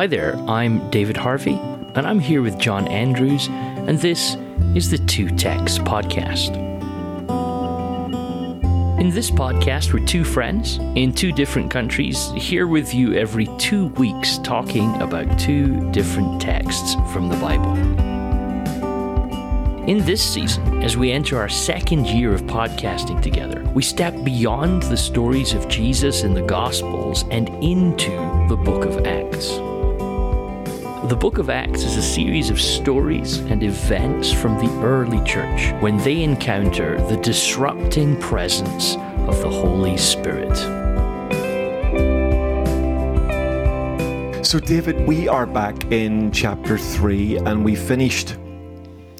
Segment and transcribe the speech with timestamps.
[0.00, 1.60] Hi there, I'm David Harvey,
[1.94, 4.34] and I'm here with John Andrews, and this
[4.74, 6.56] is the Two Texts Podcast.
[8.98, 13.88] In this podcast, we're two friends in two different countries, here with you every two
[13.88, 17.76] weeks, talking about two different texts from the Bible.
[19.86, 24.82] In this season, as we enter our second year of podcasting together, we step beyond
[24.84, 28.12] the stories of Jesus in the Gospels and into
[28.48, 29.60] the book of Acts.
[31.10, 35.72] The book of Acts is a series of stories and events from the early church
[35.82, 38.94] when they encounter the disrupting presence
[39.26, 40.56] of the Holy Spirit.
[44.46, 48.36] So, David, we are back in chapter 3 and we finished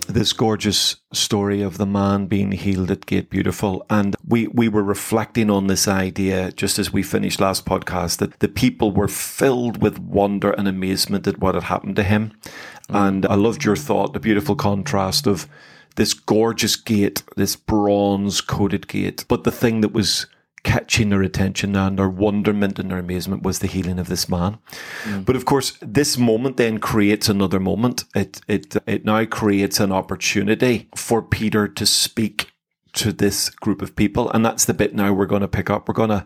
[0.06, 3.84] this gorgeous story of the man being healed at Gate Beautiful.
[3.90, 8.38] And we, we were reflecting on this idea just as we finished last podcast that
[8.38, 12.32] the people were filled with wonder and amazement at what had happened to him.
[12.88, 15.48] And I loved your thought, the beautiful contrast of
[15.96, 19.24] this gorgeous gate, this bronze coated gate.
[19.28, 20.26] But the thing that was
[20.62, 24.58] catching their attention and their wonderment and their amazement was the healing of this man.
[25.04, 25.24] Mm.
[25.24, 28.04] But of course, this moment then creates another moment.
[28.14, 32.49] It, it, it now creates an opportunity for Peter to speak
[32.94, 34.30] to this group of people.
[34.30, 35.88] And that's the bit now we're going to pick up.
[35.88, 36.24] We're going to,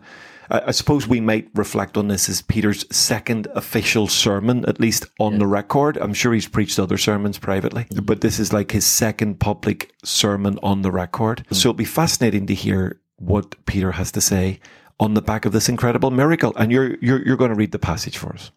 [0.49, 5.33] I suppose we might reflect on this as Peter's second official sermon, at least on
[5.33, 5.39] yeah.
[5.39, 5.97] the record.
[5.97, 8.05] I'm sure he's preached other sermons privately, mm.
[8.05, 11.45] but this is like his second public sermon on the record.
[11.49, 11.55] Mm.
[11.55, 14.59] So it'll be fascinating to hear what Peter has to say
[14.99, 16.53] on the back of this incredible miracle.
[16.55, 18.51] And you're you're you're going to read the passage for us.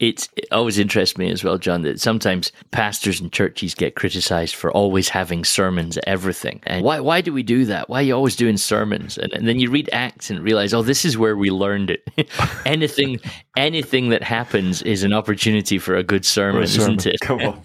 [0.00, 4.54] It's, it always interests me as well, John, that sometimes pastors and churches get criticized
[4.54, 6.60] for always having sermons, everything.
[6.64, 7.90] And why, why do we do that?
[7.90, 9.18] Why are you always doing sermons?
[9.18, 12.30] And, and then you read Acts and realize, oh, this is where we learned it.
[12.64, 13.20] anything,
[13.58, 16.96] anything that happens is an opportunity for a good sermon, a sermon.
[16.96, 17.20] isn't it?
[17.20, 17.62] Come on.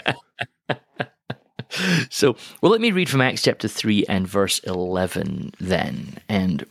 [2.09, 6.17] so, well, let me read from Acts chapter 3 and verse 11 then.
[6.27, 6.65] And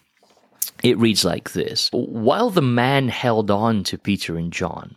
[0.82, 4.96] it reads like this While the man held on to Peter and John,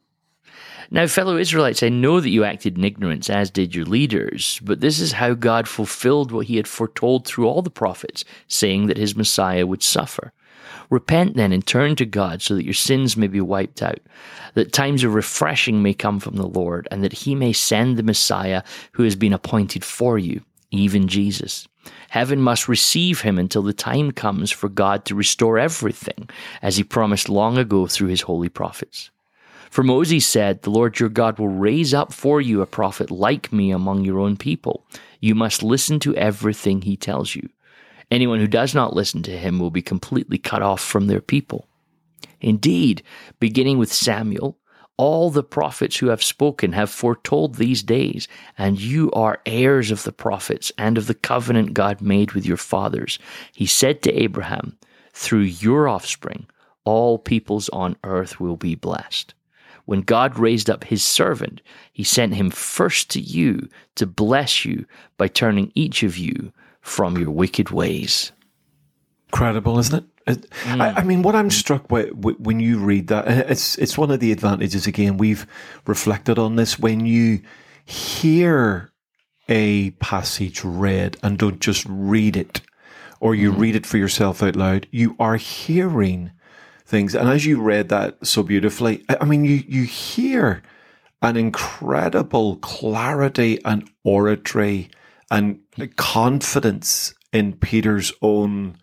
[0.93, 4.81] Now, fellow Israelites, I know that you acted in ignorance, as did your leaders, but
[4.81, 8.97] this is how God fulfilled what he had foretold through all the prophets, saying that
[8.97, 10.33] his Messiah would suffer.
[10.89, 14.01] Repent then and turn to God so that your sins may be wiped out,
[14.53, 18.03] that times of refreshing may come from the Lord, and that he may send the
[18.03, 20.41] Messiah who has been appointed for you,
[20.71, 21.69] even Jesus.
[22.09, 26.29] Heaven must receive him until the time comes for God to restore everything,
[26.61, 29.09] as he promised long ago through his holy prophets.
[29.71, 33.53] For Moses said, The Lord your God will raise up for you a prophet like
[33.53, 34.85] me among your own people.
[35.21, 37.47] You must listen to everything he tells you.
[38.11, 41.69] Anyone who does not listen to him will be completely cut off from their people.
[42.41, 43.01] Indeed,
[43.39, 44.57] beginning with Samuel,
[44.97, 48.27] all the prophets who have spoken have foretold these days,
[48.57, 52.57] and you are heirs of the prophets and of the covenant God made with your
[52.57, 53.19] fathers.
[53.53, 54.77] He said to Abraham,
[55.13, 56.47] Through your offspring,
[56.83, 59.33] all peoples on earth will be blessed.
[59.91, 61.59] When God raised up his servant,
[61.91, 64.85] he sent him first to you to bless you
[65.17, 68.31] by turning each of you from your wicked ways.
[69.27, 70.31] Incredible, isn't it?
[70.31, 70.79] it mm.
[70.79, 74.11] I, I, mean, what I'm struck with, with, when you read that, it's it's one
[74.11, 74.87] of the advantages.
[74.87, 75.45] Again, we've
[75.85, 76.79] reflected on this.
[76.79, 77.41] When you
[77.83, 78.93] hear
[79.49, 82.61] a passage read and don't just read it,
[83.19, 83.59] or you mm.
[83.59, 86.31] read it for yourself out loud, you are hearing
[86.91, 87.15] things.
[87.15, 90.61] And as you read that so beautifully, I mean, you, you hear
[91.21, 94.89] an incredible clarity and oratory
[95.31, 95.61] and
[95.95, 98.77] confidence in Peter's own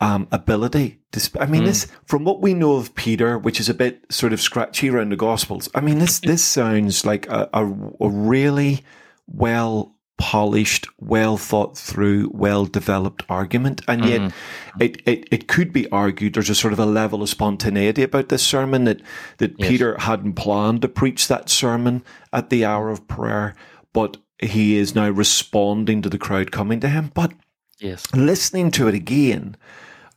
[0.00, 1.00] um, ability.
[1.38, 1.66] I mean, mm.
[1.66, 5.10] this from what we know of Peter, which is a bit sort of scratchy around
[5.10, 5.68] the Gospels.
[5.74, 7.66] I mean, this this sounds like a, a,
[8.00, 8.82] a really
[9.26, 13.82] well polished, well thought through, well developed argument.
[13.88, 14.82] And yet Mm-hmm.
[14.82, 18.28] it, it, it could be argued there's a sort of a level of spontaneity about
[18.28, 19.00] this sermon that,
[19.38, 19.68] that Yes.
[19.68, 23.54] Peter hadn't planned to preach that sermon at the hour of prayer,
[23.92, 27.10] but he is now responding to the crowd coming to him.
[27.14, 27.32] But
[27.80, 28.06] Yes.
[28.14, 29.56] listening to it again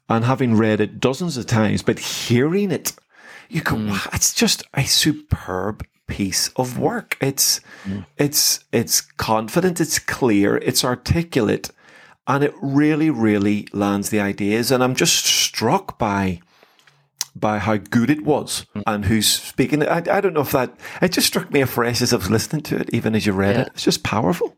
[0.07, 2.94] and having read it dozens of times, but hearing it,
[3.50, 7.18] you go, wow, it's just a superb piece of work.
[7.22, 8.06] It's mm.
[8.18, 11.72] it's it's confident, it's clear, it's articulate,
[12.28, 14.72] and it really, really lands the ideas.
[14.72, 16.42] And I'm just struck by
[17.36, 18.84] by how good it was mm.
[18.88, 19.84] and who's speaking.
[19.84, 22.63] I, I don't know if that it just struck me afresh as I was listening
[22.63, 23.62] to it, even as you read Yeah.
[23.63, 23.68] it.
[23.74, 24.57] It's just powerful.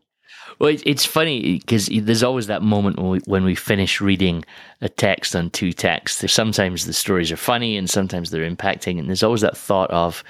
[0.58, 4.44] Well, it's funny because there's always that moment when we, when we finish reading
[4.80, 6.32] a text on two texts.
[6.32, 10.24] Sometimes the stories are funny and sometimes they're impacting, and there's always that thought of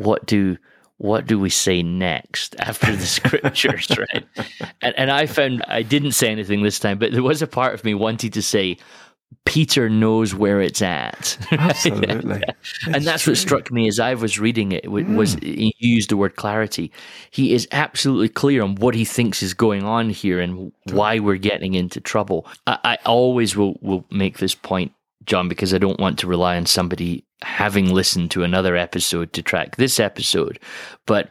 [0.00, 0.56] what do
[1.00, 4.26] what do we say next after the scriptures, right?
[4.82, 7.74] And, and I found I didn't say anything this time, but there was a part
[7.74, 8.76] of me wanting to say.
[9.44, 11.38] Peter knows where it's at.
[11.52, 12.42] Absolutely.
[12.92, 15.42] and that's what struck me as I was reading it wa- was mm.
[15.42, 16.90] he used the word clarity.
[17.30, 21.36] He is absolutely clear on what he thinks is going on here and why we're
[21.36, 22.44] getting into trouble.
[22.66, 24.92] I, I always will will make this point,
[25.26, 29.42] John, because I don't want to rely on somebody having listened to another episode to
[29.42, 30.58] track this episode,
[31.06, 31.30] but.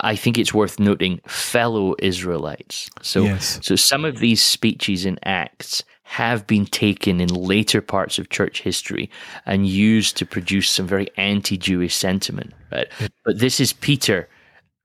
[0.00, 2.88] I think it's worth noting fellow Israelites.
[3.02, 3.58] So, Yes.
[3.62, 8.62] so some of these speeches in Acts have been taken in later parts of church
[8.62, 9.10] history
[9.44, 12.54] and used to produce some very anti-Jewish sentiment.
[12.70, 12.88] Right,
[13.26, 14.28] but this is Peter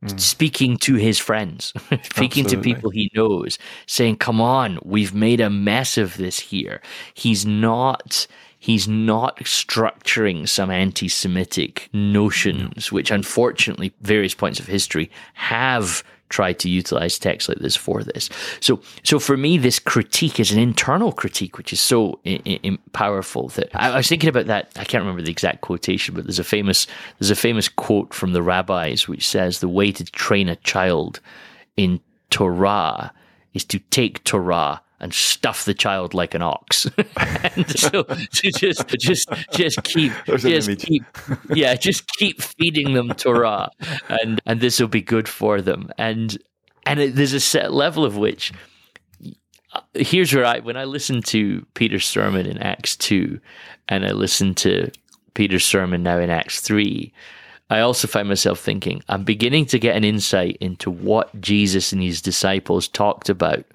[0.06, 0.20] Mm.
[0.20, 1.74] speaking to his friends,
[2.04, 3.58] speaking to people he knows,
[3.88, 6.82] saying, "Come on, we've made a mess of this here."
[7.16, 8.28] He's not.
[8.60, 16.69] He's not structuring some anti-Semitic notions, which unfortunately various points of history have tried to
[16.69, 18.29] utilize texts like this for this.
[18.59, 22.77] So, so for me, this critique is an internal critique, which is so i- i-
[22.94, 24.71] powerful that I, I was thinking about that.
[24.75, 26.88] I can't remember the exact quotation, but there's a famous
[27.19, 31.19] there's a famous quote from the rabbis which says the way to train a child
[31.75, 33.13] in Torah
[33.53, 36.86] is to take Torah and stuff the child like an ox.
[37.18, 41.04] and so to just just just keep just keep
[41.54, 43.70] yeah, just keep feeding them Torah
[44.10, 45.90] and and this will be good for them.
[45.98, 46.38] And
[46.86, 48.52] and it, there's a set level of which
[49.74, 53.40] uh, here's where I when I listen to Peter's sermon in Acts 2
[53.90, 54.92] and I listen to
[55.34, 57.14] Peter's sermon now in Acts 3
[57.70, 62.02] I also find myself thinking, I'm beginning to get an insight into what Jesus and
[62.02, 63.66] his disciples talked about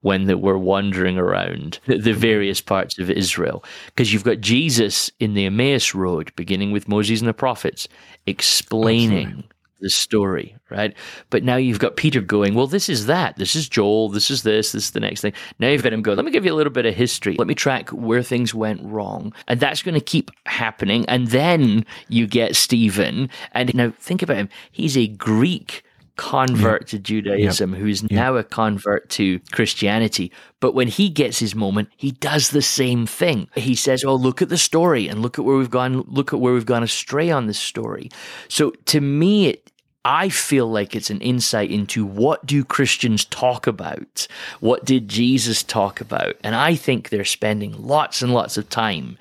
[0.00, 2.20] when they were wandering around the, the mm-hmm.
[2.20, 3.64] various parts of Israel.
[3.86, 7.88] Because you've got Jesus in the Emmaus Road, beginning with Moses and the prophets,
[8.26, 9.44] explaining
[9.80, 10.94] the story, right?
[11.30, 13.36] But now you've got Peter going, well, this is that.
[13.36, 14.08] This is Joel.
[14.08, 14.72] This is this.
[14.72, 15.34] This is the next thing.
[15.58, 17.36] Now you've got him going, let me give you a little bit of history.
[17.38, 19.34] Let me track where things went wrong.
[19.48, 21.04] And that's going to keep happening.
[21.06, 23.28] And then you get Stephen.
[23.52, 24.48] And now think about him.
[24.72, 25.82] He's a Greek
[26.16, 30.32] convert to Judaism who's now a convert to Christianity.
[30.60, 33.48] But when he gets his moment, he does the same thing.
[33.54, 36.04] He says, "Oh, look at the story and look at where we've gone.
[36.08, 38.10] Look at where we've gone astray on this story."
[38.48, 39.70] So to me, it
[40.06, 44.28] I feel like it's an insight into what do Christians talk about?
[44.60, 46.36] What did Jesus talk about?
[46.44, 49.18] And I think they're spending lots and lots of time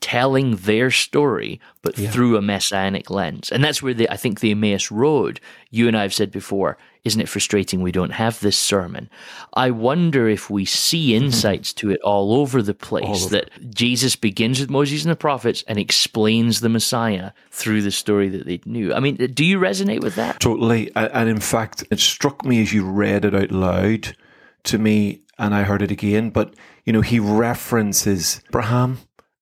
[0.00, 3.50] telling their story, but through a messianic lens.
[3.50, 5.40] And that's where the, I think the Emmaus Road,
[5.70, 9.10] you and I have said before, isn't it frustrating we don't have this sermon?
[9.54, 11.26] I wonder if we see mm-hmm.
[11.26, 15.64] insights to it all over the place that Jesus begins with Moses and the prophets
[15.66, 18.94] and explains the Messiah through the story that they knew.
[18.94, 20.38] I mean, do you resonate with that?
[20.38, 20.94] Totally.
[20.94, 24.16] And in fact, it struck me as you read it out loud
[24.64, 26.30] to me, and I heard it again.
[26.30, 28.98] But, you know, he references Abraham,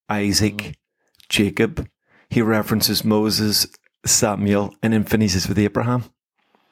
[0.09, 0.77] Isaac,
[1.29, 1.89] Jacob.
[2.31, 3.67] He references Moses,
[4.05, 6.05] Samuel, and then finishes with Abraham.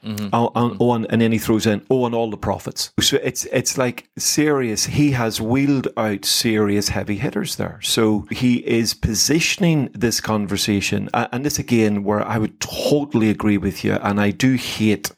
[0.04, 0.28] Mm-hmm.
[0.34, 2.92] Oh, and, oh, and, and then he throws in, oh, and all the prophets.
[3.00, 4.84] So it's it's like serious.
[4.84, 7.80] He has wheeled out serious heavy hitters there.
[7.82, 13.82] So he is positioning this conversation, and this again, where I would totally agree with
[13.82, 15.10] you, and I do hate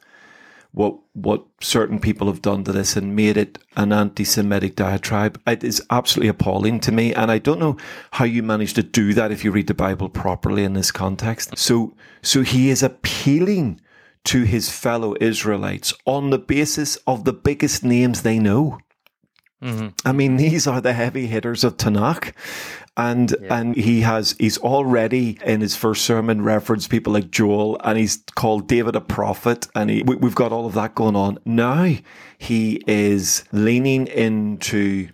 [0.76, 5.40] what what certain people have done to this and made it an anti-Semitic diatribe.
[5.46, 7.78] It is absolutely appalling to me, and I don't know
[8.10, 11.56] how you manage to do that if you read the Bible properly in this context.
[11.56, 13.80] So, so he is appealing
[14.24, 18.78] to his fellow Israelites on the basis of the biggest names they know.
[19.62, 19.88] Mm-hmm.
[20.04, 22.34] I mean, these are the heavy hitters of Tanakh.
[22.96, 23.58] And yeah.
[23.58, 28.22] and he has he's already in his first sermon referenced people like Joel, and he's
[28.34, 31.96] called David a prophet, and he, we, we've got all of that going on now.
[32.38, 35.08] He is leaning into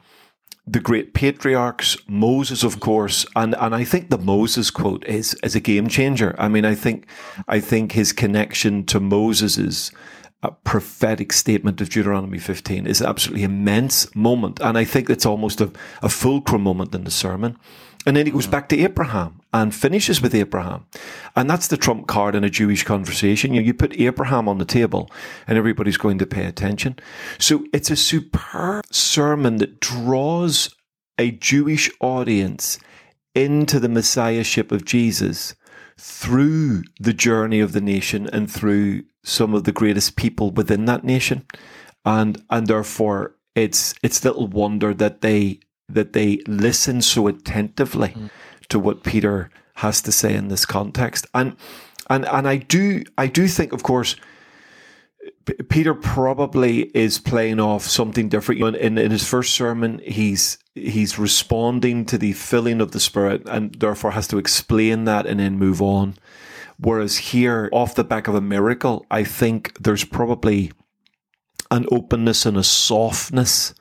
[0.66, 5.56] the great patriarchs, Moses, of course, and, and I think the Moses quote is is
[5.56, 6.36] a game changer.
[6.38, 7.06] I mean, I think
[7.48, 9.94] I think his connection to Moses is a
[10.50, 14.60] prophetic statement of Deuteronomy 15 is an absolutely immense moment.
[14.60, 15.70] And I think it's almost a,
[16.02, 17.56] a fulcrum moment in the sermon.
[18.04, 18.50] And then he goes hmm.
[18.50, 20.86] back to Abraham and finishes with Abraham.
[21.36, 23.54] And that's the trump card in a Jewish conversation.
[23.54, 25.10] You, know, you put Abraham on the table
[25.46, 26.98] and everybody's going to pay attention.
[27.38, 30.74] So it's a superb sermon that draws
[31.18, 32.78] a Jewish audience
[33.34, 35.54] into the messiahship of Jesus
[36.04, 41.04] through the journey of the nation and through some of the greatest people within that
[41.04, 41.46] nation.
[42.04, 48.30] And and therefore it's it's little wonder that they that they listen so attentively mm.
[48.68, 51.26] to what Peter has to say in this context.
[51.34, 51.54] And
[52.10, 54.16] and and I do I do think, of course,
[55.44, 58.76] P- Peter probably is playing off something different.
[58.76, 63.74] In, in his first sermon, he's he's responding to the filling of the Spirit, and
[63.74, 66.14] therefore has to explain that and then move on.
[66.78, 70.72] Whereas here, off the back of a miracle, I think there's probably
[71.70, 73.74] an openness and a softness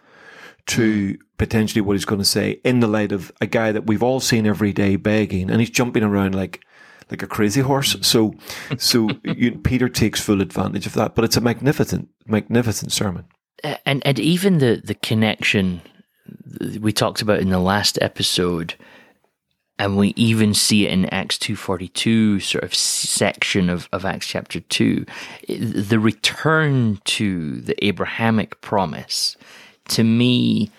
[0.67, 4.03] to potentially what he's going to say in the light of a guy that we've
[4.03, 6.63] all seen every day begging and he's jumping around like
[7.11, 7.95] like a crazy horse.
[8.01, 8.33] So
[8.77, 11.15] so you, Peter takes full advantage of that.
[11.15, 13.25] But it's a magnificent magnificent sermon.
[13.85, 15.81] And and even the the connection
[16.79, 18.75] we talked about in the last episode
[19.79, 24.59] and we even see it in Acts 242 sort of section of, of Acts chapter
[24.59, 25.05] 2
[25.49, 29.35] the return to the Abrahamic promise
[29.89, 30.69] to me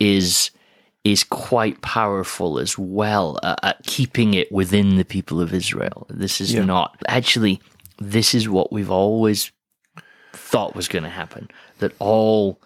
[0.00, 0.50] is
[1.04, 6.06] is quite powerful as well uh, at keeping it within the people of Israel.
[6.08, 6.64] This is yeah.
[6.64, 7.60] not actually
[7.98, 9.50] this is what we've always
[10.32, 12.58] thought was going to happen that all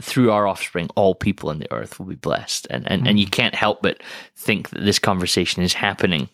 [0.00, 3.08] through our offspring all people on the earth will be blessed and and, mm.
[3.08, 4.02] and you can't help but
[4.34, 6.28] think that this conversation is happening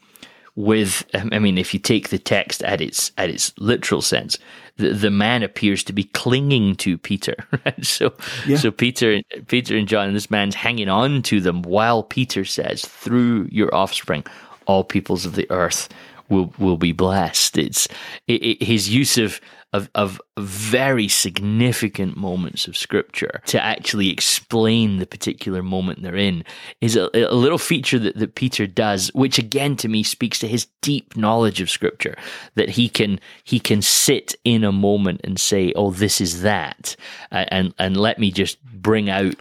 [0.55, 4.39] with um, I mean if you take the text at its at its literal sense
[4.77, 8.13] the, the man appears to be clinging to Peter right so
[8.47, 8.59] yeah.
[8.59, 12.85] so Peter Peter and John and this man's hanging on to them while Peter says
[12.85, 14.25] through your offspring
[14.67, 15.89] all peoples of the earth
[16.29, 17.89] will will be blessed it's
[18.27, 19.41] it, it, his use of
[19.73, 26.45] of, of very significant moments of scripture to actually explain the particular moment they're in
[26.81, 30.49] is a, a, little feature that, that Peter does, which again to me speaks to
[30.49, 32.17] his deep knowledge of scripture,
[32.55, 36.95] that he can, he can sit in a moment and say, oh, this is that.
[37.31, 39.37] And, and let me just bring out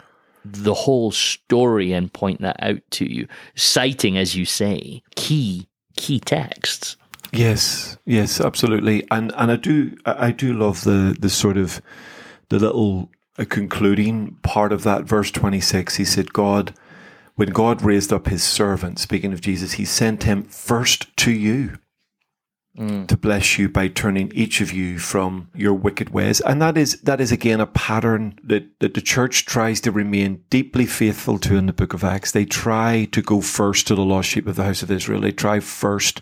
[0.46, 6.20] the whole story and point that out to you, citing, as you say, key, key
[6.20, 6.98] texts.
[7.32, 11.82] Yes, yes, absolutely, and and I do I do love the the sort of
[12.50, 13.10] the little
[13.40, 15.96] uh, concluding part of that verse twenty six.
[15.96, 16.74] He said, "God,
[17.36, 21.78] when God raised up His servant, speaking of Jesus, He sent him first to you."
[22.78, 23.06] Mm.
[23.08, 27.02] To bless you by turning each of you from your wicked ways, and that is
[27.02, 31.58] that is again a pattern that, that the church tries to remain deeply faithful to
[31.58, 32.32] in the Book of Acts.
[32.32, 35.20] They try to go first to the lost sheep of the house of Israel.
[35.20, 36.22] They try first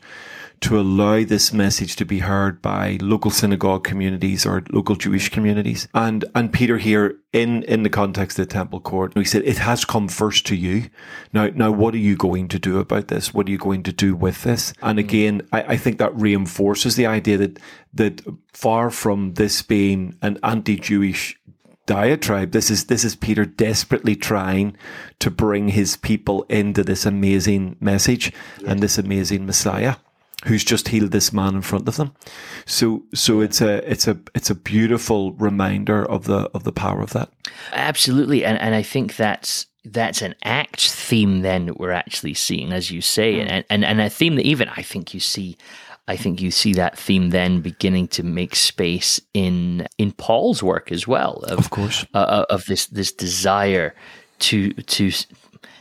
[0.62, 5.88] to allow this message to be heard by local synagogue communities or local Jewish communities.
[5.94, 9.58] And and Peter here in in the context of the temple court, he said, It
[9.58, 10.89] has come first to you.
[11.34, 13.34] Now now what are you going to do about this?
[13.34, 14.74] What are you going to do with this?
[14.82, 15.04] And mm.
[15.04, 17.60] again, I, I think that reinforces the idea that
[17.94, 18.22] that
[18.54, 21.39] far from this being an anti Jewish
[21.86, 22.51] diatribe.
[22.51, 24.78] This is this is Peter desperately trying
[25.20, 28.70] to bring his people into this amazing message yes.
[28.70, 29.96] and this amazing Messiah
[30.46, 32.13] who's just healed this man in front of them.
[32.65, 37.01] So so it's a it's a it's a beautiful reminder of the of the power
[37.01, 37.29] of that.
[37.74, 38.46] Absolutely.
[38.46, 42.91] And and I think that's that's an act theme then that we're actually seeing, as
[42.91, 43.48] you say, mm.
[43.50, 45.58] and, and and a theme that even I think you see
[46.08, 50.91] I think you see that theme then beginning to make space in in Paul's work
[50.91, 51.43] as well.
[51.48, 53.93] Of, of course, uh of this this desire
[54.39, 55.12] to to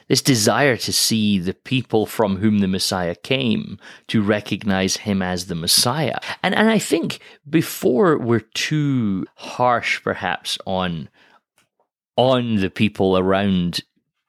[0.09, 5.47] this desire to see the people from whom the Messiah came to recognize him as
[5.47, 6.17] the Messiah.
[6.43, 11.09] And, and I think before we're too harsh, perhaps, on,
[12.17, 13.83] on the people around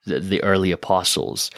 [0.05, 1.49] the, the early apostles,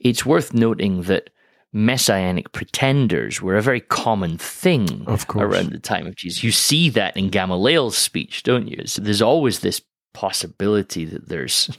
[0.00, 1.30] it's worth noting that
[1.72, 5.04] messianic pretenders were a very common thing
[5.42, 6.42] around the time of Jesus.
[6.42, 8.86] You see that in Gamaliel's speech, don't you?
[8.86, 9.82] So there's always this
[10.18, 11.70] possibility that there's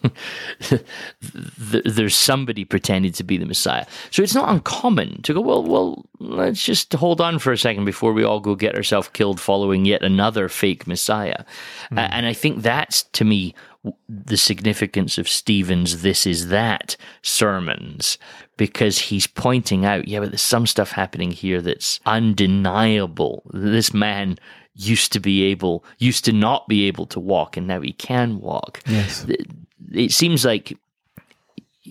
[1.60, 3.86] there's somebody pretending to be the Messiah.
[4.12, 7.84] So it's not uncommon to go, well, well, let's just hold on for a second
[7.84, 11.43] before we all go get ourselves killed following yet another fake Messiah.
[11.91, 11.98] Mm.
[11.98, 13.53] Uh, and I think that's to me
[14.08, 18.17] the significance of Stephen's "This Is That" sermons
[18.55, 23.43] because he's pointing out, yeah, but there's some stuff happening here that's undeniable.
[23.53, 24.39] This man
[24.74, 28.40] used to be able, used to not be able to walk, and now he can
[28.40, 28.82] walk.
[28.88, 29.26] Yes.
[29.92, 30.78] It seems like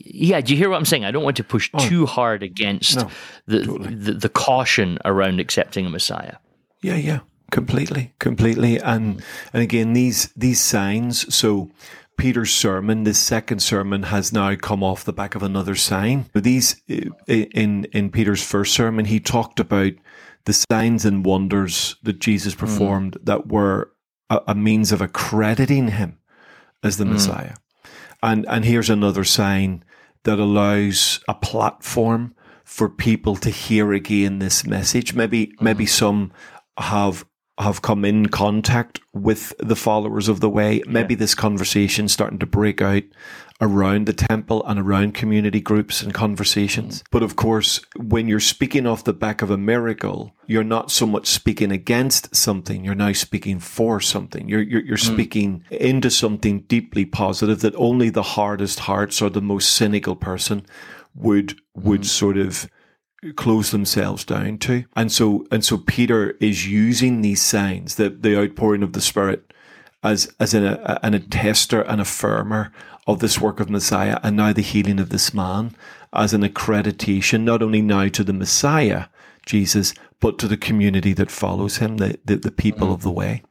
[0.04, 1.04] yeah, do you hear what I'm saying?
[1.04, 3.10] I don't want to push oh, too hard against no,
[3.46, 3.94] the, totally.
[3.94, 6.36] the, the caution around accepting a Messiah.
[6.82, 7.20] Yeah, yeah,
[7.50, 8.78] completely, completely.
[8.78, 11.34] And and again, these these signs.
[11.34, 11.70] So
[12.16, 16.26] Peter's sermon, this second sermon, has now come off the back of another sign.
[16.32, 19.92] These uh, in in Peter's first sermon, he talked about
[20.48, 22.60] the signs and wonders that Jesus hmm.
[22.60, 23.24] performed mm.
[23.26, 23.92] that were
[24.30, 26.16] a, a, means of accrediting him
[26.82, 27.12] as the mm.
[27.12, 27.56] Messiah.
[28.22, 29.84] And and here's another sign
[30.22, 35.12] that allows a platform for people to hear again this message.
[35.12, 35.60] Maybe mm.
[35.60, 36.32] maybe some
[36.78, 37.26] have
[37.58, 40.80] have come in contact with the followers of the way.
[40.86, 41.18] Maybe yeah.
[41.18, 43.02] this conversation starting to break out
[43.60, 47.02] around the temple and around community groups and conversations.
[47.02, 47.06] Mm.
[47.10, 51.06] But of course, when you're speaking off the back of a miracle, you're not so
[51.06, 52.84] much speaking against something.
[52.84, 54.48] You're now speaking for something.
[54.48, 55.12] You're, you're, you're mm.
[55.12, 60.64] speaking into something deeply positive that only the hardest hearts or the most cynical person
[61.14, 62.06] would, would mm.
[62.06, 62.70] sort of
[63.34, 64.84] close themselves down to.
[64.94, 69.52] And so and so Peter is using these signs, the the outpouring of the Spirit,
[70.02, 72.70] as as an, a, an attester and affirmer
[73.08, 75.74] of this work of Messiah and now the healing of this man
[76.12, 79.06] as an accreditation, not only now to the Messiah,
[79.46, 82.94] Jesus, but to the community that follows him, the, the, the people mm-hmm.
[82.94, 83.42] of the way.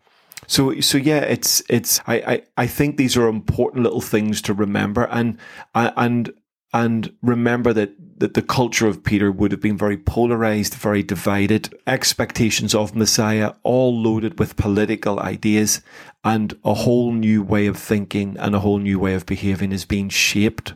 [0.46, 4.54] So, so yeah, it's, it's, I, I, I think these are important little things to
[4.54, 5.38] remember and,
[5.74, 6.32] and,
[6.78, 11.74] and remember that, that the culture of Peter would have been very polarized, very divided,
[11.88, 15.82] expectations of Messiah, all loaded with political ideas,
[16.24, 19.86] and a whole new way of thinking and a whole new way of behaving is
[19.86, 20.74] being shaped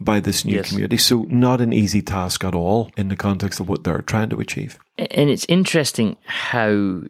[0.00, 0.68] by this new yes.
[0.68, 0.96] community.
[0.96, 4.40] So, not an easy task at all in the context of what they're trying to
[4.40, 4.78] achieve.
[4.98, 7.02] And it's interesting how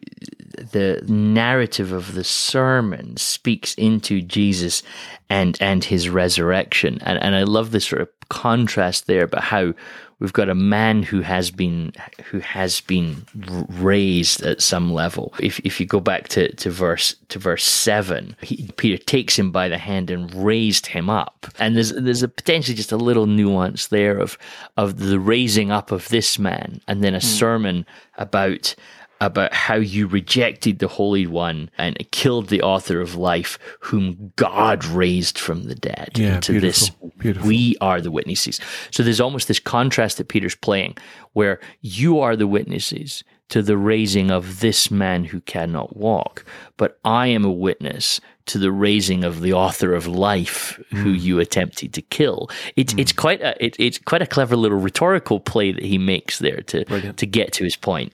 [0.57, 4.83] the narrative of the sermon speaks into Jesus
[5.29, 6.99] and and his resurrection.
[7.01, 9.73] And and I love this sort of contrast there about how
[10.19, 11.91] we've got a man who has been
[12.25, 13.25] who has been
[13.69, 15.33] raised at some level.
[15.39, 19.51] If if you go back to, to verse to verse seven, he, Peter takes him
[19.51, 21.47] by the hand and raised him up.
[21.59, 24.37] And there's there's a potentially just a little nuance there of
[24.77, 27.23] of the raising up of this man, and then a mm.
[27.23, 27.85] sermon
[28.17, 28.75] about
[29.21, 34.83] about how you rejected the Holy One and killed the author of life, whom God
[34.85, 36.11] raised from the dead.
[36.15, 37.47] Yeah, to this, beautiful.
[37.47, 38.59] we are the witnesses.
[38.91, 40.97] So there's almost this contrast that Peter's playing,
[41.33, 46.43] where you are the witnesses to the raising of this man who cannot walk,
[46.77, 50.97] but I am a witness to the raising of the author of life mm.
[50.97, 52.49] who you attempted to kill.
[52.75, 52.99] It's mm.
[52.99, 56.61] it's quite a it, it's quite a clever little rhetorical play that he makes there
[56.61, 57.17] to Brilliant.
[57.17, 58.13] to get to his point.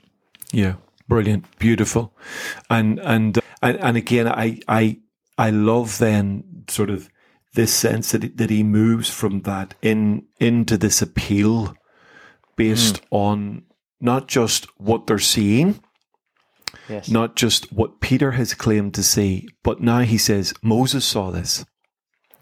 [0.51, 0.75] Yeah,
[1.11, 2.13] brilliant, beautiful,
[2.69, 4.99] and and and, and again, I I
[5.37, 7.09] I love then sort of
[7.53, 11.75] this sense that that he moves from that in into this appeal
[12.55, 13.07] based mm.
[13.11, 13.63] on
[13.99, 15.83] not just what they're seeing,
[16.87, 17.09] yes.
[17.09, 21.65] not just what Peter has claimed to see, but now he says Moses saw this,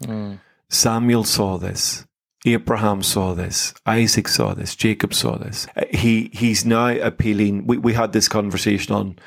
[0.04, 0.38] mm.
[0.68, 2.06] Samuel saw this,
[2.46, 5.66] Abraham saw this, Isaac saw this, Jacob saw this.
[5.76, 7.66] Uh, he he's now appealing.
[7.66, 9.18] We we had this conversation on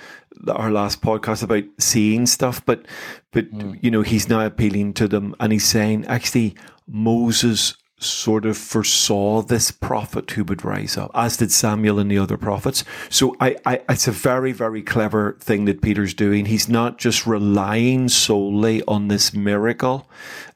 [0.47, 2.87] our last podcast about seeing stuff, but
[3.31, 3.77] but mm.
[3.81, 6.55] you know he's now appealing to them, and he's saying actually
[6.87, 12.17] Moses sort of foresaw this prophet who would rise up, as did Samuel and the
[12.17, 12.83] other prophets.
[13.09, 16.45] So I, I, it's a very, very clever thing that Peter's doing.
[16.45, 20.09] He's not just relying solely on this miracle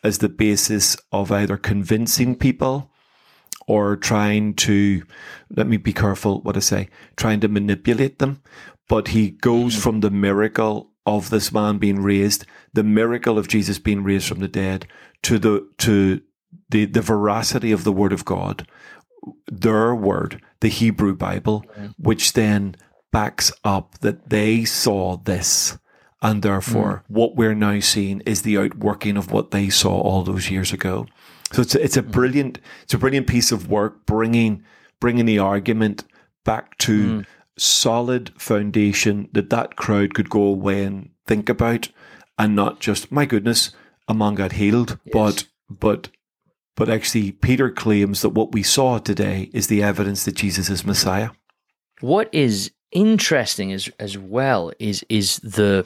[0.03, 2.91] as the basis of either convincing people
[3.67, 5.03] or trying to,
[5.49, 8.41] let me be careful what I say, trying to manipulate them.
[8.89, 9.81] But he goes mm.
[9.81, 14.39] from the miracle of this man being raised, the miracle of Jesus being raised from
[14.39, 14.87] the dead,
[15.23, 16.21] to the to
[16.69, 18.67] the, the veracity of the Word of God,
[19.47, 21.65] their word, the Hebrew Bible,
[21.97, 22.75] which then
[23.11, 25.77] backs up that they saw this.
[26.21, 27.15] And therefore, mm.
[27.15, 31.05] what we're now seeing is the outworking of what they saw all those years ago.
[31.51, 32.11] So it's a, it's a mm.
[32.11, 34.63] brilliant, it's a brilliant piece of work bringing,
[34.99, 36.03] bringing the argument
[36.43, 37.25] back to mm.
[37.57, 41.89] solid foundation that that crowd could go away and think about
[42.37, 43.71] and not just, my goodness,
[44.07, 45.13] a man got healed, Yes.
[45.13, 46.09] but but
[46.77, 50.85] but actually Peter claims that what we saw today is the evidence that Jesus is
[50.85, 51.31] Messiah.
[51.99, 55.85] What is interesting as as well is is the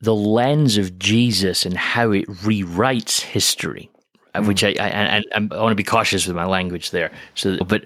[0.00, 3.90] the lens of Jesus and how it rewrites history,
[4.34, 7.10] uh, which I I, I, I want to be cautious with my language there.
[7.34, 7.84] So, but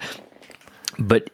[0.99, 1.31] but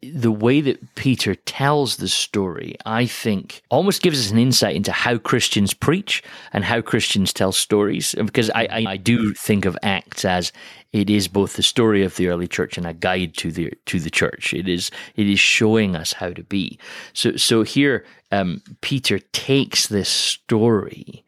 [0.00, 4.92] the way that Peter tells the story, I think, almost gives us an insight into
[4.92, 8.14] how Christians preach and how Christians tell stories.
[8.14, 10.52] Because I, I, I do think of Acts as
[10.92, 13.98] it is both the story of the early church and a guide to the to
[13.98, 14.54] the church.
[14.54, 16.78] It is it is showing us how to be.
[17.12, 21.24] So so here, um, Peter takes this story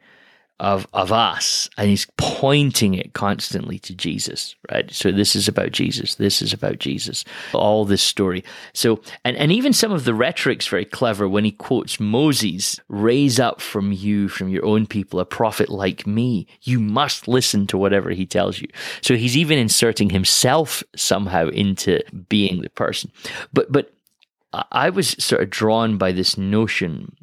[0.61, 1.69] of of us.
[1.77, 4.89] And he's pointing it constantly to Jesus right?
[4.91, 6.15] So this is about Jesus.
[6.15, 7.25] This is about Jesus.
[7.53, 8.43] All this story.
[8.73, 13.39] So and and even some of the rhetoric's very clever when he quotes Moses raise
[13.39, 16.47] up from you from your own people a prophet like me.
[16.61, 18.67] You must listen to whatever he tells you.
[19.01, 23.11] So he's even inserting himself somehow into being the person.
[23.53, 23.93] But but
[24.53, 27.15] I- I was sort of drawn by this notion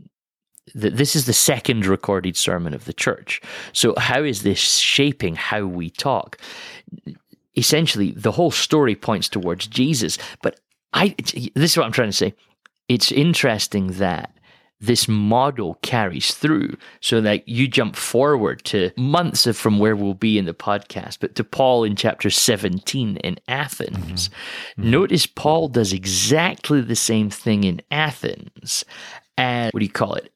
[0.75, 3.41] that this is the second recorded sermon of the church.
[3.73, 6.39] So, how is this shaping how we talk?
[7.57, 10.19] Essentially, the whole story points towards Jesus.
[10.43, 10.61] But
[10.93, 11.15] I,
[11.55, 12.35] this is what I'm trying to say.
[12.89, 14.33] It's interesting that
[14.81, 16.77] this model carries through.
[17.01, 21.19] So that you jump forward to months of from where we'll be in the podcast,
[21.21, 24.29] but to Paul in chapter 17 in Athens.
[24.29, 24.83] Mm-hmm.
[24.83, 24.91] Mm-hmm.
[24.91, 28.85] Notice Paul does exactly the same thing in Athens.
[29.37, 30.33] And what do you call it?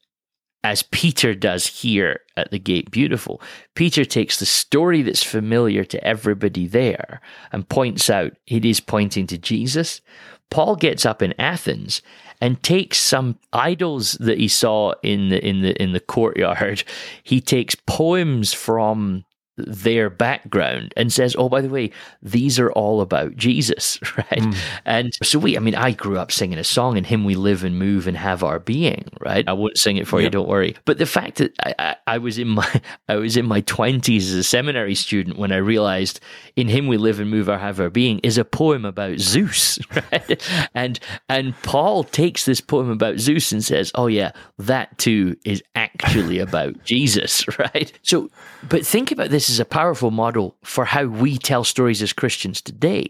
[0.63, 3.41] As Peter does here at the Gate Beautiful.
[3.75, 7.21] Peter takes the story that's familiar to everybody there
[7.51, 10.01] and points out it is pointing to Jesus.
[10.49, 12.01] Paul gets up in Athens
[12.39, 16.83] and takes some idols that he saw in the in the in the courtyard.
[17.23, 19.25] He takes poems from
[19.57, 24.51] their background and says, "Oh, by the way, these are all about Jesus, right?" Hmm.
[24.85, 27.63] And so we, I mean, I grew up singing a song, "In Him We Live
[27.63, 29.47] and Move and Have Our Being," right?
[29.47, 30.75] I won't sing it for you, don't worry.
[30.85, 34.29] But the fact that I, I, I was in my, I was in my twenties
[34.29, 36.19] as a seminary student when I realized,
[36.55, 39.77] "In Him We Live and Move and Have Our Being" is a poem about Zeus,
[39.95, 40.41] right?
[40.73, 45.61] and and Paul takes this poem about Zeus and says, "Oh yeah, that too is
[45.75, 48.29] actually about Jesus, right?" So,
[48.67, 52.61] but think about this as a powerful model for how we tell stories as Christians
[52.61, 53.07] today.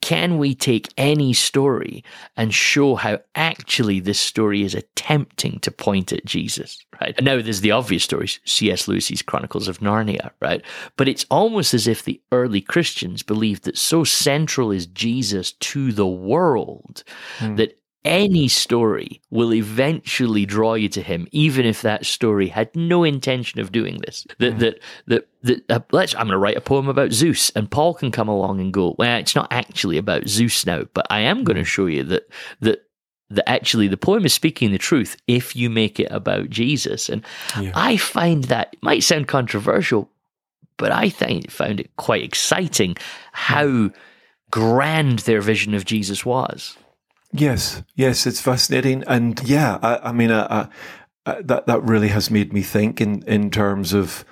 [0.00, 2.04] Can we take any story
[2.36, 7.14] and show how actually this story is attempting to point at Jesus, right?
[7.16, 8.88] And now there's the obvious stories, C.S.
[8.88, 10.62] Lewis's Chronicles of Narnia, right?
[10.96, 15.92] But it's almost as if the early Christians believed that so central is Jesus to
[15.92, 17.02] the world
[17.38, 17.56] hmm.
[17.56, 23.04] that any story will eventually draw you to him, even if that story had no
[23.04, 24.26] intention of doing this.
[24.38, 24.58] That hmm.
[24.58, 26.14] that that, that uh, let's.
[26.14, 28.94] I'm going to write a poem about Zeus, and Paul can come along and go.
[28.98, 31.66] Well, it's not actually about Zeus now, but I am going to hmm.
[31.66, 32.28] show you that
[32.60, 32.84] that
[33.30, 37.08] that actually the poem is speaking the truth if you make it about Jesus.
[37.08, 37.24] And
[37.60, 37.72] Yeah.
[37.74, 40.10] I find that it might sound controversial,
[40.78, 42.94] but I think found it quite exciting hmm.
[43.32, 43.90] how
[44.50, 46.76] grand their vision of Jesus was.
[47.32, 50.66] Yes, yes, it's fascinating, and yeah, I, I mean, uh, uh,
[51.26, 54.24] uh, that that really has made me think in in terms of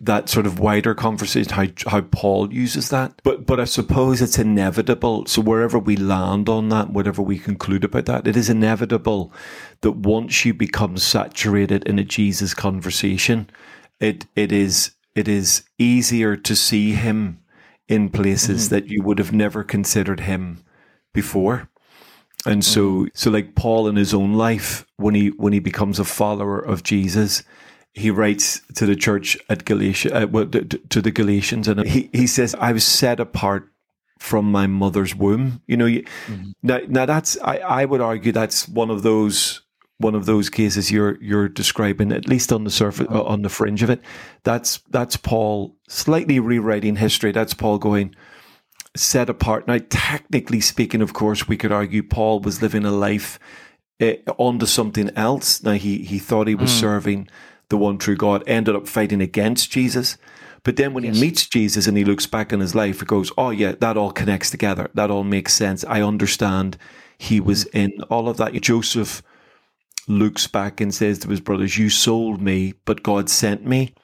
[0.00, 3.20] that sort of wider conversation how how Paul uses that.
[3.24, 5.26] But but I suppose it's inevitable.
[5.26, 9.32] So wherever we land on that, whatever we conclude about that, it is inevitable
[9.80, 13.50] that once you become saturated in a Jesus conversation,
[13.98, 17.40] it it is it is easier to see him
[17.88, 20.64] in places that you would have never considered him
[21.12, 21.68] before.
[22.46, 26.04] And so, so like Paul in his own life, when he when he becomes a
[26.04, 27.42] follower of Jesus,
[27.92, 32.10] he writes to the church at Galatia, uh, well, to, to the Galatians, and he
[32.12, 33.70] he says, "I was set apart
[34.18, 36.04] from my mother's womb." You know, you,
[36.62, 39.62] now now that's I I would argue that's one of those
[39.98, 43.48] one of those cases you're you're describing, at least on the surface, uh, on the
[43.48, 44.02] fringe of it.
[44.42, 47.32] That's that's Paul slightly rewriting history.
[47.32, 48.14] That's Paul going
[48.96, 49.66] set apart.
[49.66, 53.38] Now, technically speaking, of course, we could argue Paul was living a life
[54.00, 55.62] uh, onto something else.
[55.62, 56.80] Now, he, he thought he was hmm.
[56.80, 57.28] serving
[57.68, 60.16] the one true God, ended up fighting against Jesus.
[60.62, 61.16] But then when Yes.
[61.16, 63.96] he meets Jesus and he looks back on his life, he goes, Oh, yeah, that
[63.96, 64.90] all connects together.
[64.94, 65.84] That all makes sense.
[65.84, 66.78] I understand
[67.18, 67.78] he was hmm.
[67.78, 68.52] in all of that.
[68.60, 69.22] Joseph
[70.06, 73.94] looks back and says to his brothers, You sold me, but God sent me.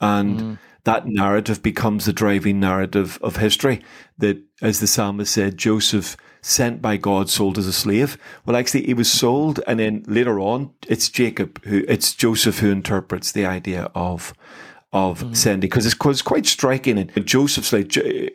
[0.00, 0.54] And hmm.
[0.84, 3.82] That narrative becomes the driving narrative of history.
[4.18, 8.18] That, as the psalmist said, Joseph sent by God, sold as a slave.
[8.44, 12.70] Well, actually, he was sold, and then later on, it's Jacob who, it's Joseph who
[12.70, 14.34] interprets the idea of
[14.92, 15.34] of mm.
[15.34, 16.98] sending because it's, it's, quite striking.
[16.98, 17.88] In Joseph's like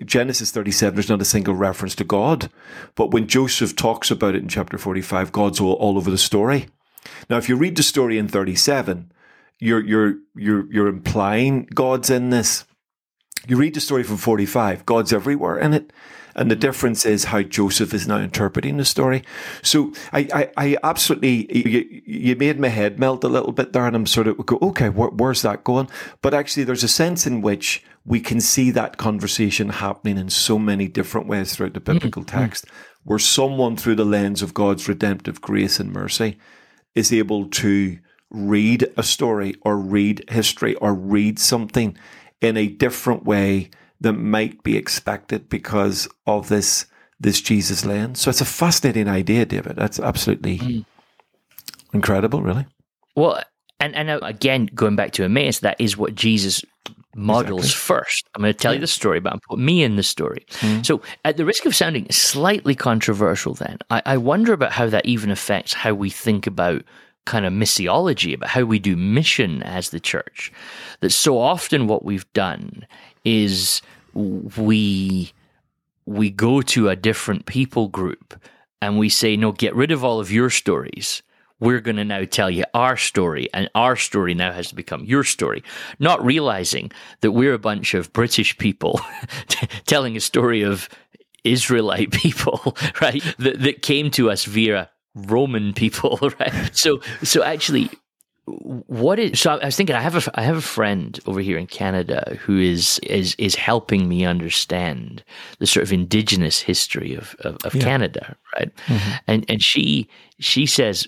[0.03, 2.49] Genesis 37, there's not a single reference to God.
[2.95, 6.67] But when Joseph talks about it in chapter 45, God's all, all over the story.
[7.29, 9.11] Now, if you read the story in 37,
[9.59, 12.65] you're, you're, you're, you're implying God's in this.
[13.47, 15.91] You read the story from 45, God's everywhere in it.
[16.35, 19.23] And the difference is how Joseph is now interpreting the story.
[19.63, 23.87] So I, I, I absolutely, you, you, made my head melt a little bit there
[23.87, 25.89] and I'm sort of go, okay, where, where's that going?
[26.21, 30.59] But actually there's a sense in which we can see that conversation happening in so
[30.59, 32.39] many different ways throughout the biblical mm-hmm.
[32.39, 32.65] text,
[33.03, 36.37] where someone through the lens of God's redemptive grace and mercy
[36.93, 37.97] is able to
[38.29, 41.97] read a story or read history or read something
[42.41, 43.69] in a different way
[44.01, 46.85] that might be expected because of this
[47.19, 48.21] this Jesus lens.
[48.21, 49.75] So it's a fascinating idea, David.
[49.75, 50.85] That's absolutely mm.
[51.91, 52.67] incredible, really.
[53.15, 53.41] Well,
[53.79, 56.63] and and uh, again, going back to Emmaus, that is what Jesus
[57.15, 57.95] models exactly.
[57.95, 58.29] first.
[58.35, 60.45] I'm going to tell you the story, but I'm put me in the story.
[60.59, 60.85] Mm.
[60.85, 65.05] So, at the risk of sounding slightly controversial, then I, I wonder about how that
[65.05, 66.83] even affects how we think about
[67.27, 70.51] kind of missiology, about how we do mission as the church.
[71.01, 72.87] That so often what we've done
[73.23, 73.81] is
[74.13, 75.31] we
[76.05, 78.41] we go to a different people group
[78.81, 81.21] and we say, no, get rid of all of your stories.
[81.59, 85.03] We're going to now tell you our story, and our story now has to become
[85.05, 85.63] your story.
[85.97, 89.01] Not realizing that we're a bunch of British people
[89.85, 90.87] telling a story of
[91.43, 93.23] Israelite people, right?
[93.39, 94.89] That, that came to us via
[95.25, 96.75] Roman people, right?
[96.75, 97.89] So, so actually,
[98.47, 101.57] what is so i was thinking i have a i have a friend over here
[101.57, 105.21] in canada who is is is helping me understand
[105.59, 107.83] the sort of indigenous history of of, of yeah.
[107.83, 109.15] canada right mm-hmm.
[109.27, 110.07] and and she
[110.39, 111.05] she says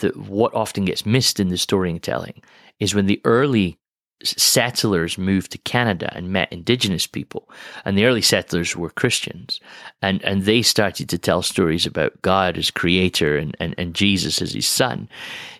[0.00, 2.40] that what often gets missed in the storytelling
[2.78, 3.76] is when the early
[4.22, 7.48] settlers moved to Canada and met indigenous people.
[7.84, 9.60] And the early settlers were Christians.
[10.00, 14.40] And, and they started to tell stories about God as creator and, and, and Jesus
[14.40, 15.08] as his son.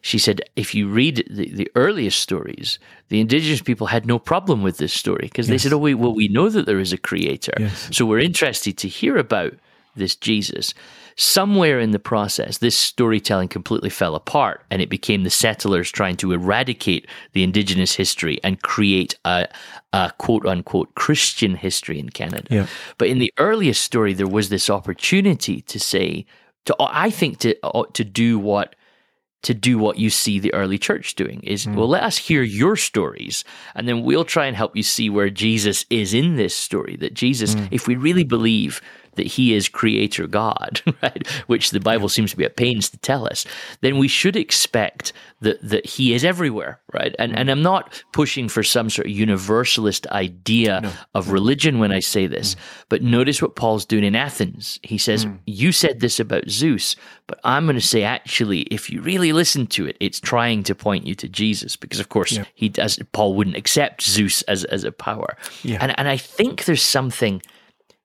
[0.00, 4.62] She said, if you read the, the earliest stories, the indigenous people had no problem
[4.62, 5.52] with this story because yes.
[5.52, 7.52] they said, oh, we, well, we know that there is a creator.
[7.58, 7.90] Yes.
[7.92, 9.54] So we're interested to hear about
[9.96, 10.74] this Jesus
[11.16, 16.16] somewhere in the process, this storytelling completely fell apart and it became the settlers trying
[16.16, 19.48] to eradicate the indigenous history and create a,
[19.94, 22.46] a quote unquote Christian history in Canada.
[22.50, 22.66] Yeah.
[22.98, 26.26] But in the earliest story, there was this opportunity to say,
[26.66, 28.76] to I think to uh, to do what
[29.42, 31.76] to do what you see the early church doing is mm.
[31.76, 33.44] well let us hear your stories
[33.76, 37.14] and then we'll try and help you see where Jesus is in this story that
[37.14, 37.68] Jesus mm.
[37.70, 38.82] if we really believe
[39.16, 41.26] that he is creator God, right?
[41.46, 43.44] Which the Bible seems to be at pains to tell us,
[43.80, 47.14] then we should expect that that he is everywhere, right?
[47.18, 47.36] And mm.
[47.36, 50.92] and I'm not pushing for some sort of universalist idea no.
[51.14, 52.58] of religion when I say this, mm.
[52.88, 54.80] but notice what Paul's doing in Athens.
[54.82, 55.38] He says, mm.
[55.46, 59.66] "You said this about Zeus, but I'm going to say actually, if you really listen
[59.68, 62.44] to it, it's trying to point you to Jesus, because of course yeah.
[62.54, 62.98] he does.
[63.12, 65.78] Paul wouldn't accept Zeus as as a power, yeah.
[65.80, 67.42] and and I think there's something."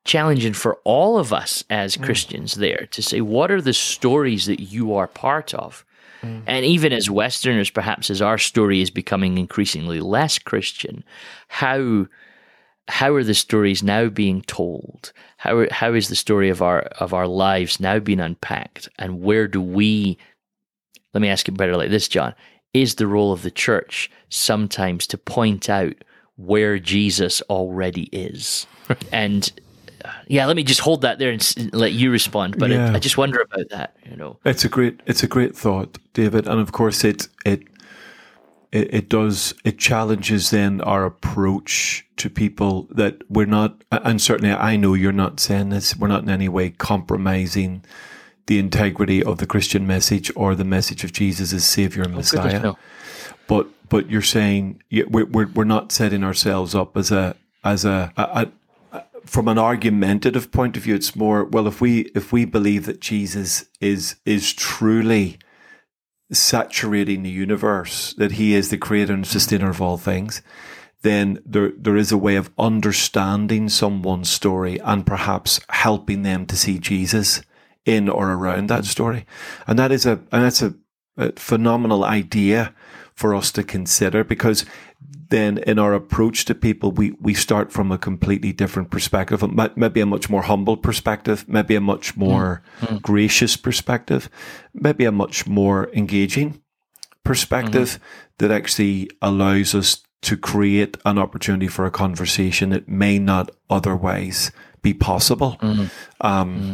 [0.03, 2.03] Challenging for all of us as mm.
[2.03, 5.85] Christians there to say, what are the stories that you are part of?
[6.21, 6.43] Mm.
[6.47, 11.03] And even as Westerners, perhaps as our story is becoming increasingly less Christian,
[11.47, 12.07] how
[12.87, 15.13] how are the stories now being told?
[15.37, 18.89] How how is the story of our of our lives now being unpacked?
[18.99, 20.17] And where do we?
[21.13, 22.33] Let me ask it better like this, John.
[22.73, 25.95] Is the role of the church sometimes to point out
[26.37, 28.65] where Jesus already is?
[29.11, 29.51] and
[30.27, 32.57] yeah, let me just hold that there and let you respond.
[32.57, 32.91] But yeah.
[32.91, 33.95] I, I just wonder about that.
[34.09, 37.63] You know, it's a great, it's a great thought, David, and of course it it
[38.71, 44.53] it, it does it challenges then our approach to people that we're not, and certainly
[44.53, 45.95] I know you're not saying this.
[45.95, 47.83] We're not in any way compromising
[48.47, 52.17] the integrity of the Christian message or the message of Jesus as Savior and oh,
[52.17, 52.43] Messiah.
[52.43, 52.77] Goodness, no.
[53.47, 58.11] But but you're saying we're, we're we're not setting ourselves up as a as a,
[58.17, 58.47] a,
[59.25, 63.01] from an argumentative point of view, it's more well if we if we believe that
[63.01, 65.38] Jesus is is truly
[66.31, 70.41] saturating the universe, that he is the creator and sustainer of all things,
[71.01, 76.55] then there there is a way of understanding someone's story and perhaps helping them to
[76.55, 77.41] see Jesus
[77.86, 79.25] in or around that story.
[79.67, 80.75] And that is a and that's a,
[81.17, 82.73] a phenomenal idea
[83.21, 84.65] for us to consider because
[85.29, 89.43] then in our approach to people, we, we start from a completely different perspective,
[89.77, 92.97] maybe a much more humble perspective, maybe a much more mm-hmm.
[92.97, 94.27] gracious perspective,
[94.73, 96.60] maybe a much more engaging
[97.23, 98.03] perspective mm-hmm.
[98.39, 104.51] that actually allows us to create an opportunity for a conversation that may not otherwise
[104.81, 105.57] be possible.
[105.62, 105.86] Mm-hmm.
[106.21, 106.73] Um, mm-hmm.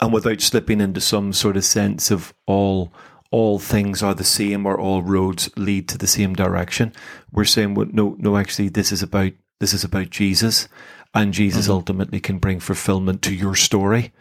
[0.00, 2.92] And without slipping into some sort of sense of all
[3.36, 6.90] all things are the same or all roads lead to the same direction,
[7.30, 10.68] we're saying, well, no, no, actually, this is about this is about Jesus,
[11.12, 11.72] and Jesus mm-hmm.
[11.72, 14.14] ultimately can bring fulfillment to your story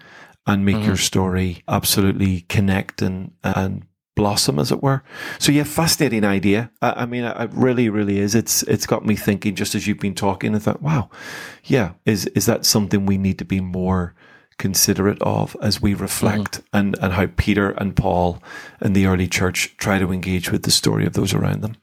[0.46, 1.12] and make your mm-hmm.
[1.12, 3.86] story absolutely connect and and
[4.18, 5.02] blossom, as it were.
[5.40, 6.70] So yeah, fascinating idea.
[6.82, 8.36] I, I mean, it really, really is.
[8.36, 9.56] It's it's got me thinking.
[9.56, 11.10] Just as you've been talking, I thought, wow,
[11.64, 14.14] yeah, is is that something we need to be more
[14.58, 16.78] considerate of as we reflect mm-hmm.
[16.78, 18.42] and and how Peter and Paul
[18.80, 21.78] and the early church try to engage with the story of those around them.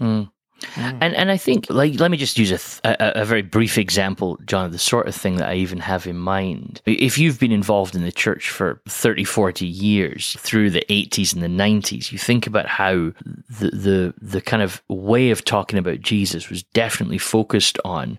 [0.00, 0.30] Mm.
[0.74, 0.98] Mm.
[1.02, 3.76] And and I think like let me just use a, th- a, a very brief
[3.76, 6.80] example, John, of the sort of thing that I even have in mind.
[6.86, 11.42] If you've been involved in the church for 30, 40 years through the 80s and
[11.42, 13.12] the 90s, you think about how
[13.50, 18.18] the the the kind of way of talking about Jesus was definitely focused on,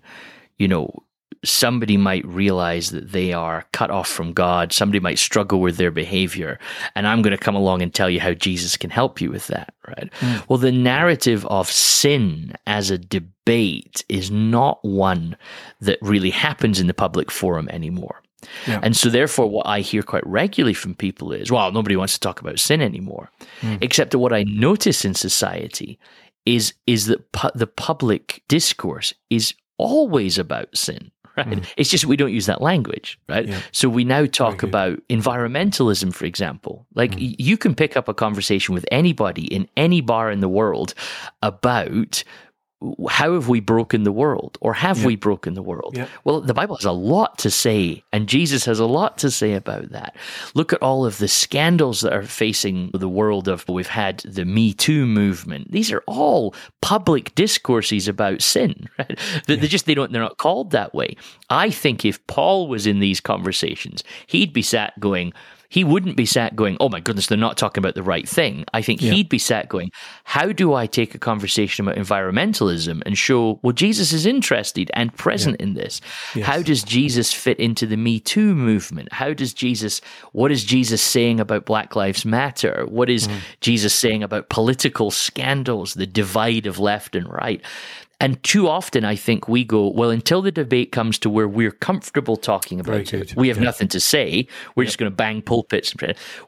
[0.58, 0.92] you know,
[1.44, 4.72] somebody might realize that they are cut off from God.
[4.72, 6.58] Somebody might struggle with their behavior.
[6.94, 9.46] And I'm going to come along and tell you how Jesus can help you with
[9.48, 10.10] that, right?
[10.20, 10.48] Mm.
[10.48, 15.36] Well, the narrative of sin as a debate is not one
[15.80, 18.22] that really happens in the public forum anymore.
[18.66, 18.80] Yeah.
[18.82, 22.20] And so, therefore, what I hear quite regularly from people is, well, nobody wants to
[22.20, 23.30] talk about sin anymore.
[23.62, 23.78] Mm.
[23.82, 25.98] Except that what I notice in society
[26.46, 31.46] is, is that pu- the public discourse is always about sin right?
[31.46, 31.66] Mm.
[31.76, 33.46] It's just we don't use that language, right?
[33.46, 33.60] Yeah.
[33.72, 36.86] So we now talk about environmentalism, for example.
[36.94, 37.34] Like mm.
[37.38, 40.94] you can pick up a conversation with anybody in any bar in the world
[41.42, 42.24] about
[43.08, 45.06] how have we broken the world or have yeah.
[45.06, 45.96] we broken the world?
[45.96, 46.06] Yeah.
[46.24, 49.54] Well, the Bible has a lot to say, and Jesus has a lot to say
[49.54, 50.14] about that.
[50.54, 54.44] Look at all of the scandals that are facing the world of we've had the
[54.44, 55.72] Me Too movement.
[55.72, 59.18] These are all public discourses about sin, right?
[59.46, 59.60] They, yeah.
[59.60, 61.16] they just they don't they're not called that way.
[61.50, 65.32] I think if Paul was in these conversations, he'd be sat going,
[65.70, 68.64] he wouldn't be sat going, oh my goodness, they're not talking about the right thing.
[68.72, 69.12] I think yeah.
[69.12, 69.90] he'd be sat going,
[70.24, 75.14] how do I take a conversation about environmentalism and show, well, Jesus is interested and
[75.14, 75.66] present yeah.
[75.66, 76.00] in this?
[76.34, 76.46] Yes.
[76.46, 79.12] How does Jesus fit into the Me Too movement?
[79.12, 80.00] How does Jesus,
[80.32, 82.86] what is Jesus saying about Black Lives Matter?
[82.88, 83.38] What is mm.
[83.60, 87.62] Jesus saying about political scandals, the divide of left and right?
[88.20, 91.70] And too often, I think we go, well, until the debate comes to where we're
[91.70, 93.64] comfortable talking about it, we have yeah.
[93.64, 94.48] nothing to say.
[94.74, 95.94] We're just going to bang pulpits.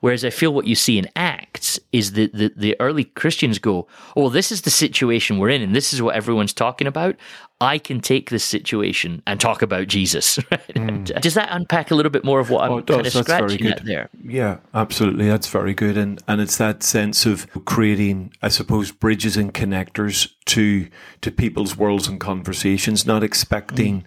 [0.00, 3.86] Whereas I feel what you see in Acts is that the, the early Christians go,
[4.16, 7.14] oh, well, this is the situation we're in, and this is what everyone's talking about.
[7.60, 10.38] I can take this situation and talk about Jesus.
[10.50, 10.74] Right?
[10.74, 11.20] Mm.
[11.20, 13.84] Does that unpack a little bit more of what I'm oh, kind of scratching at
[13.84, 14.08] there?
[14.24, 15.28] Yeah, absolutely.
[15.28, 20.32] That's very good, and and it's that sense of creating, I suppose, bridges and connectors
[20.50, 20.88] to
[21.20, 24.02] to people's worlds and conversations, not expecting.
[24.02, 24.06] Mm.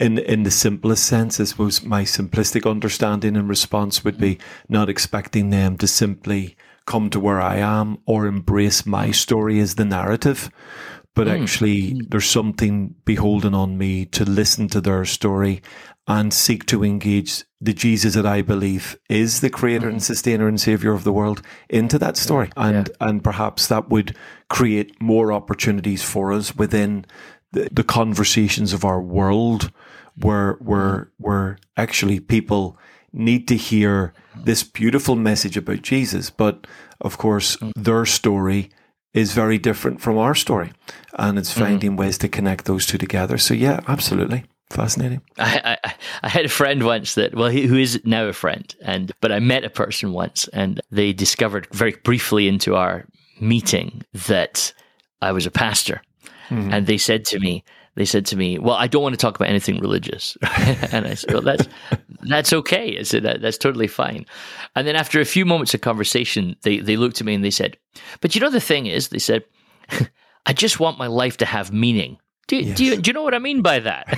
[0.00, 4.88] In, in the simplest sense, I suppose my simplistic understanding and response would be not
[4.88, 9.84] expecting them to simply come to where I am or embrace my story as the
[9.84, 10.50] narrative,
[11.14, 11.38] but mm.
[11.38, 15.60] actually there's something beholden on me to listen to their story
[16.10, 19.92] and seek to engage the Jesus that I believe is the creator mm.
[19.92, 22.50] and sustainer and savior of the world into that story.
[22.56, 22.66] Yeah.
[22.66, 23.08] And yeah.
[23.08, 24.16] and perhaps that would
[24.48, 27.06] create more opportunities for us within
[27.52, 29.70] the, the conversations of our world
[30.16, 32.76] where where where actually people
[33.12, 34.12] need to hear
[34.44, 36.66] this beautiful message about Jesus, but
[37.00, 37.70] of course mm.
[37.76, 38.70] their story
[39.14, 40.72] is very different from our story.
[41.14, 41.60] And it's mm-hmm.
[41.60, 42.00] finding mm-hmm.
[42.00, 43.38] ways to connect those two together.
[43.38, 44.44] So, yeah, absolutely.
[44.70, 45.20] Fascinating.
[45.36, 48.72] I, I, I had a friend once that, well, he, who is now a friend,
[48.82, 53.04] and but I met a person once, and they discovered very briefly into our
[53.40, 54.72] meeting that
[55.20, 56.02] I was a pastor,
[56.48, 56.72] mm-hmm.
[56.72, 57.64] and they said to me,
[57.96, 60.38] they said to me, "Well, I don't want to talk about anything religious,"
[60.92, 61.68] and I said, "Well, that's
[62.22, 62.96] that's okay.
[62.98, 64.24] I said that, that's totally fine."
[64.76, 67.50] And then after a few moments of conversation, they they looked at me and they
[67.50, 67.76] said,
[68.20, 69.44] "But you know the thing is," they said,
[70.46, 72.18] "I just want my life to have meaning."
[72.50, 72.76] Do, yes.
[72.76, 74.08] do, you, do you know what I mean by that?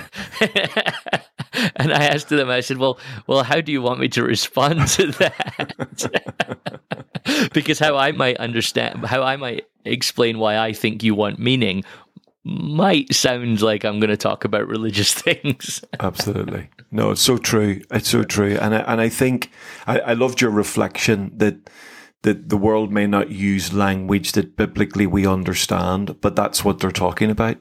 [1.76, 4.88] and I asked them, I said, well, well, how do you want me to respond
[4.88, 6.80] to that?
[7.52, 11.85] because how I might understand, how I might explain why I think you want meaning
[12.42, 15.85] might sound like I'm going to talk about religious things.
[16.00, 16.70] Absolutely.
[16.90, 17.83] No, it's so true.
[17.90, 18.56] It's so true.
[18.58, 19.50] And I, and I think
[19.87, 21.68] I, I loved your reflection that
[22.23, 26.90] that the world may not use language that biblically we understand, but that's what they're
[26.90, 27.58] talking about.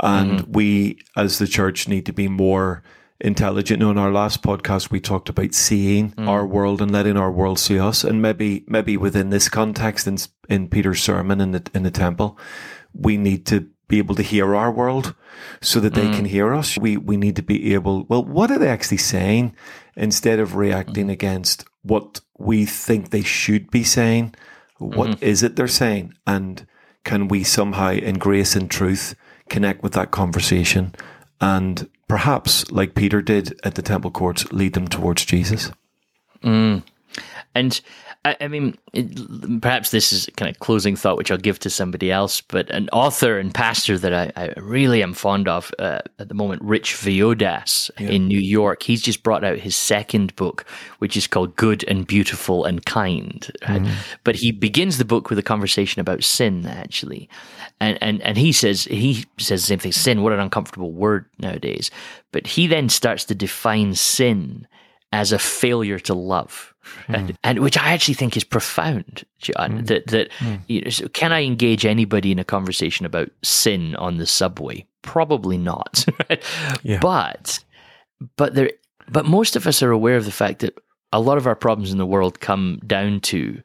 [0.00, 0.52] And mm-hmm.
[0.52, 2.82] we, as the church, need to be more
[3.20, 3.82] intelligent.
[3.82, 6.26] In our last podcast, we talked about seeing mm.
[6.26, 8.02] our world and letting our world see us.
[8.02, 12.38] And maybe, maybe within this context, in, in Peter's sermon in the in the temple,
[12.92, 15.14] we need to be able to hear our world
[15.60, 16.78] so that they can hear us.
[16.78, 18.04] We we need to be able.
[18.08, 19.54] Well, what are they actually saying
[19.96, 24.34] instead of reacting against what we think they should be saying?
[24.78, 25.24] What mm-hmm.
[25.24, 26.66] is it they're saying, and
[27.04, 29.14] can we somehow, in grace and truth,
[29.48, 30.94] connect with that conversation,
[31.40, 35.70] and perhaps, like Peter did at the temple courts, lead them towards Jesus?
[36.42, 36.82] Mm.
[37.54, 37.80] And
[38.24, 41.70] I, I mean, it, perhaps this is kind of closing thought, which I'll give to
[41.70, 42.40] somebody else.
[42.40, 46.34] But an author and pastor that I, I really am fond of uh, at the
[46.34, 50.64] moment, Rich Villodas in New York, he's just brought out his second book,
[50.98, 53.50] which is called Good and Beautiful and Kind.
[53.68, 53.82] right?
[54.24, 57.28] But he begins the book with a conversation about sin, actually.
[57.80, 59.92] And, and and he says he says the same thing.
[59.92, 61.90] Sin, what an uncomfortable word nowadays.
[62.30, 64.66] But he then starts to define sin
[65.12, 66.71] as a failure to love,
[67.08, 67.36] and, hmm.
[67.44, 69.78] and which I actually think is profound, John.
[69.78, 69.84] Hmm.
[69.84, 70.56] That that hmm.
[70.68, 74.86] you know, so can I engage anybody in a conversation about sin on the subway?
[75.02, 76.04] Probably not.
[76.30, 76.42] right?
[76.82, 77.00] Yeah.
[77.00, 77.62] But
[78.36, 78.70] but there
[79.08, 80.78] but most of us are aware of the fact that
[81.12, 83.62] a lot of our problems in the world come down to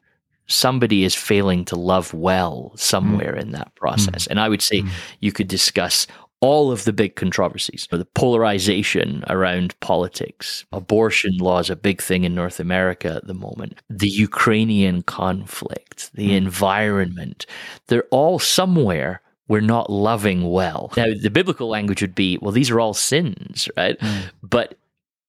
[0.48, 4.26] somebody is failing to love well somewhere in that process.
[4.26, 4.82] And I would say
[5.20, 6.06] you could discuss
[6.40, 12.24] all of the big controversies, the polarization around politics, abortion law is a big thing
[12.24, 16.34] in North America at the moment, the Ukrainian conflict, the hmm.
[16.34, 17.46] environment.
[17.88, 20.92] They're all somewhere we're not loving well.
[20.96, 23.96] Now, the biblical language would be, well, these are all sins, right?
[24.00, 24.20] Hmm.
[24.42, 24.76] But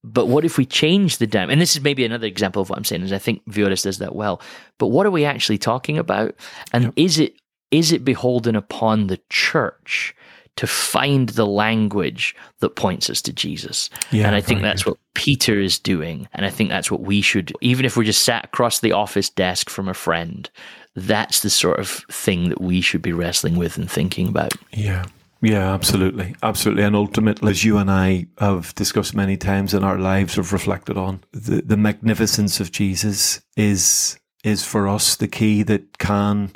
[0.02, 1.50] but what if we change the dam?
[1.50, 3.98] And this is maybe another example of what I'm saying, is I think Villodas does
[3.98, 4.42] that well.
[4.78, 6.36] But what are we actually talking about?
[6.72, 7.36] And is it
[7.72, 10.16] is it beholden upon the church
[10.56, 13.90] to find the language that points us to Jesus?
[14.12, 16.28] Yeah, and I think that's what Peter is doing.
[16.34, 19.30] And I think that's what we should, even if we're just sat across the office
[19.30, 20.50] desk from a friend,
[20.96, 24.54] that's the sort of thing that we should be wrestling with and thinking about.
[24.72, 25.06] Yeah.
[25.42, 26.36] Yeah, absolutely.
[26.44, 26.84] Absolutely.
[26.84, 30.98] And ultimately, as you and I have discussed many times in our lives, have reflected
[30.98, 36.52] on, the, the magnificence of Jesus is is for us the key that can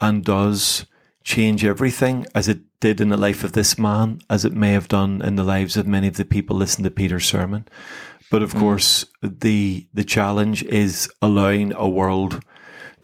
[0.00, 0.86] and does
[1.24, 4.88] change everything as it did in the life of this man, as it may have
[4.88, 7.66] done in the lives of many of the people listening to Peter's sermon.
[8.30, 8.60] But of mm.
[8.60, 12.42] course, the the challenge is allowing a world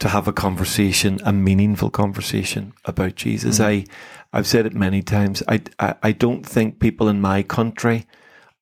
[0.00, 3.58] to have a conversation, a meaningful conversation about Jesus.
[3.58, 3.64] Mm.
[3.64, 3.84] I,
[4.32, 5.42] I've said it many times.
[5.48, 8.06] I, I, I don't think people in my country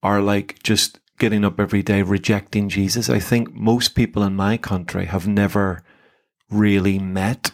[0.02, 3.10] are like just getting up every day rejecting Jesus.
[3.10, 5.82] I think most people in my country have never
[6.50, 7.52] really met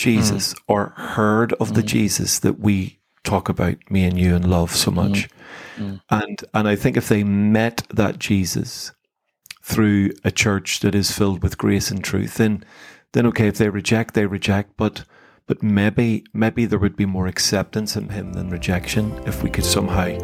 [0.00, 0.58] Jesus mm.
[0.66, 1.86] or heard of the mm.
[1.86, 5.10] Jesus that we talk about, me and you, and love so mm-hmm.
[5.10, 5.28] much.
[5.76, 6.00] Mm.
[6.08, 8.92] And and I think if they met that Jesus
[9.62, 12.64] through a church that is filled with grace and truth, then
[13.12, 15.04] then okay, if they reject, they reject, but
[15.46, 19.66] but maybe maybe there would be more acceptance in him than rejection if we could
[19.66, 20.16] somehow